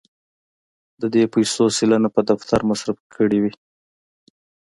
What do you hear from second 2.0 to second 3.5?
په دفتر مصرف کړې